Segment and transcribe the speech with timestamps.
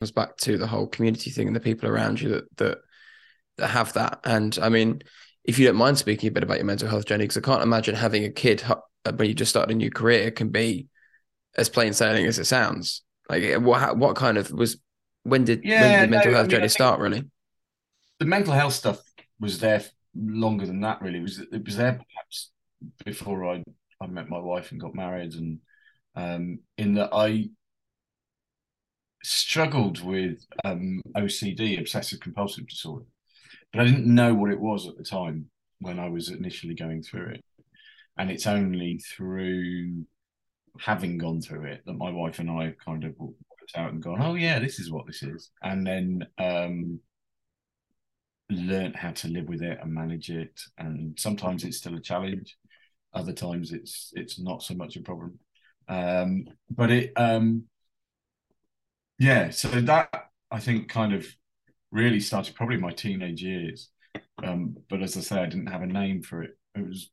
[0.00, 2.78] comes back to the whole community thing and the people around you that that
[3.58, 4.20] that have that.
[4.24, 5.02] And I mean,
[5.44, 7.62] if you don't mind speaking a bit about your mental health journey, because I can't
[7.62, 8.62] imagine having a kid
[9.04, 10.88] when you just started a new career can be
[11.56, 13.02] as plain sailing as it sounds.
[13.28, 14.78] Like what what kind of was
[15.22, 17.24] when did yeah, when did the mental no, health I mean, journey start really?
[18.18, 19.00] The mental health stuff
[19.38, 19.82] was there
[20.14, 21.18] longer than that really.
[21.18, 22.50] It was it was there perhaps
[23.04, 23.62] before I,
[24.00, 25.58] I met my wife and got married and
[26.16, 27.50] um in that I
[29.22, 33.06] struggled with um OCD, obsessive compulsive disorder.
[33.72, 35.46] But I didn't know what it was at the time
[35.80, 37.44] when I was initially going through it.
[38.18, 40.04] And it's only through
[40.78, 43.34] having gone through it that my wife and I kind of worked
[43.76, 47.00] out and gone, oh yeah, this is what this is, and then um,
[48.50, 50.60] learned how to live with it and manage it.
[50.78, 52.56] And sometimes it's still a challenge,
[53.12, 55.38] other times it's it's not so much a problem.
[55.88, 57.64] Um, but it, um,
[59.20, 61.24] yeah, so that I think kind of
[61.92, 63.90] really started probably my teenage years.
[64.42, 66.58] Um, but as I say, I didn't have a name for it.
[66.74, 67.10] It was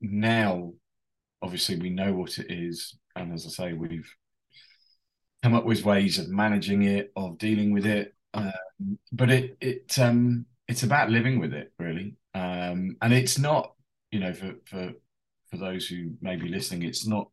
[0.00, 0.72] now
[1.42, 4.14] obviously we know what it is and as i say we've
[5.42, 8.52] come up with ways of managing it of dealing with it um,
[9.12, 13.72] but it it um it's about living with it really um and it's not
[14.10, 14.92] you know for for
[15.50, 17.28] for those who may be listening it's not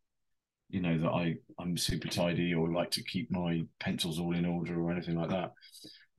[0.69, 4.45] you know that i i'm super tidy or like to keep my pencils all in
[4.45, 5.51] order or anything like that.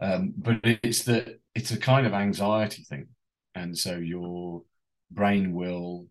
[0.01, 3.09] Um but it's that it's a kind of anxiety thing.
[3.55, 4.63] And so your
[5.11, 6.07] brain will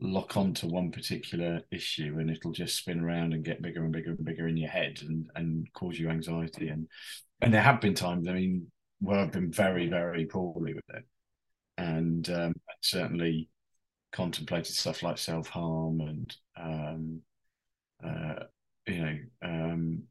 [0.00, 4.10] lock onto one particular issue and it'll just spin around and get bigger and bigger
[4.10, 6.68] and bigger in your head and and cause you anxiety.
[6.68, 6.88] And
[7.40, 11.04] and there have been times i mean where i've been very very poorly with it.
[11.76, 13.48] And um, certainly
[14.12, 17.20] contemplated stuff like self-harm and um,
[18.04, 18.44] uh,
[18.86, 20.02] you know um,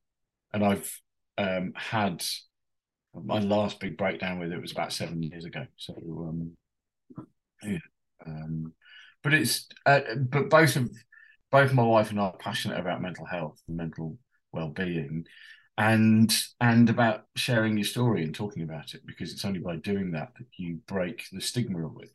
[0.58, 1.02] and i've
[1.40, 2.24] um, had
[3.14, 5.66] my last big breakdown with it was about seven years ago.
[5.78, 6.52] So um,
[7.64, 7.78] yeah
[8.26, 8.74] um,
[9.24, 10.92] but it's uh, but both of
[11.52, 14.18] both my wife and I are passionate about mental health and mental
[14.52, 15.26] well-being
[15.78, 20.12] and and about sharing your story and talking about it because it's only by doing
[20.12, 22.12] that that you break the stigma of it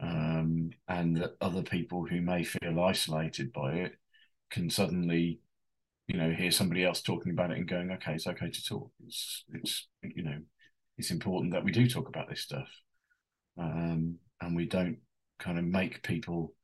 [0.00, 3.92] um, and that other people who may feel isolated by it
[4.50, 5.40] can suddenly
[6.06, 8.90] you know hear somebody else talking about it and going okay it's okay to talk
[9.06, 10.38] it's it's you know
[10.98, 12.68] it's important that we do talk about this stuff
[13.58, 14.98] um, and we don't
[15.38, 16.54] kind of make people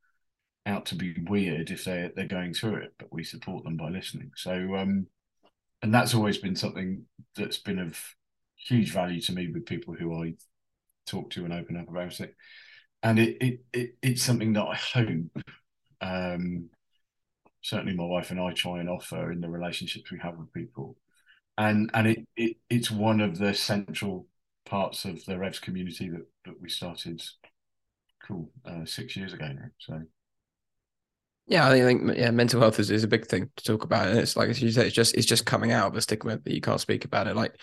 [0.65, 3.89] out to be weird if they they're going through it, but we support them by
[3.89, 4.31] listening.
[4.35, 5.07] So um,
[5.81, 7.03] and that's always been something
[7.35, 7.99] that's been of
[8.55, 10.33] huge value to me with people who I
[11.07, 12.35] talk to and open up about it.
[13.03, 15.43] And it it, it it's something that I hope
[16.01, 16.69] um,
[17.61, 20.97] certainly my wife and I try and offer in the relationships we have with people.
[21.57, 24.27] And and it, it it's one of the central
[24.65, 27.21] parts of the Revs community that, that we started
[28.25, 29.69] cool uh, six years ago now.
[29.79, 30.01] So
[31.47, 34.19] yeah, I think yeah, mental health is, is a big thing to talk about, and
[34.19, 36.53] it's like as you say, it's just it's just coming out of a stigma that
[36.53, 37.35] you can't speak about it.
[37.35, 37.55] Like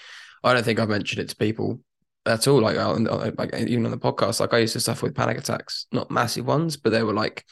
[0.44, 1.80] I don't think I've mentioned it to people
[2.26, 2.60] at all.
[2.60, 2.76] Like
[3.38, 6.46] like even on the podcast, like I used to suffer with panic attacks, not massive
[6.46, 7.44] ones, but they were like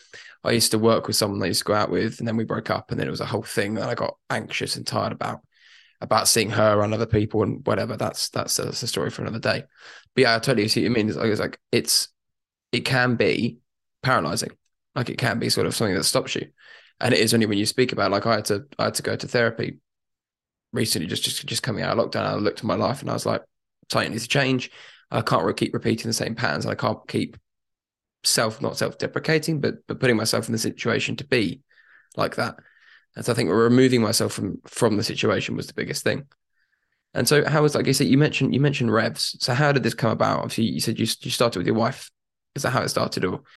[0.46, 2.44] I used to work with someone I used to go out with, and then we
[2.44, 5.12] broke up, and then it was a whole thing that I got anxious and tired
[5.12, 5.40] about
[6.00, 7.96] about seeing her and other people and whatever.
[7.96, 9.64] That's that's, that's a story for another day.
[10.14, 11.08] But yeah, I totally see what you mean.
[11.08, 12.08] It's like, it's like it's
[12.72, 13.58] it can be
[14.02, 14.52] paralyzing.
[14.94, 16.48] Like it can be sort of something that stops you.
[17.00, 19.02] And it is only when you speak about like I had to I had to
[19.02, 19.78] go to therapy
[20.72, 22.24] recently, just just just coming out of lockdown.
[22.24, 23.42] I looked at my life and I was like,
[23.90, 24.70] something needs to change.
[25.10, 26.66] I can't keep repeating the same patterns.
[26.66, 27.36] I can't keep
[28.26, 31.62] self not self-deprecating, but but putting myself in the situation to be
[32.16, 32.56] like that.
[33.14, 36.26] And so I think removing myself from from the situation was the biggest thing.
[37.14, 39.36] And so how was like you said you mentioned you mentioned revs.
[39.40, 40.40] So how did this come about?
[40.40, 42.10] Obviously you said you you started with your wife
[42.54, 43.40] is that how it started, or